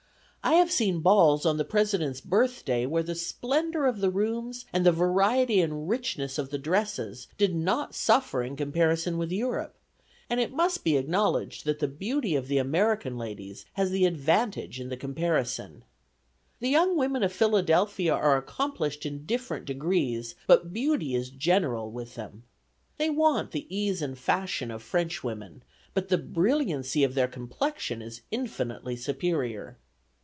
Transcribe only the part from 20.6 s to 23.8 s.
beauty is general with them. They want the